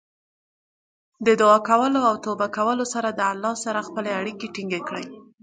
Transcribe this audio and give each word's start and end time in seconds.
د 1.25 1.27
دعا 1.41 1.57
کولو 1.69 1.99
او 2.09 2.15
توبه 2.25 2.47
کولو 2.57 2.85
سره 2.93 3.09
د 3.11 3.21
الله 3.31 3.53
سره 3.63 3.85
خپلې 3.87 4.09
اړیکې 4.19 4.47
ټینګې 4.53 4.81
کړئ. 4.87 5.07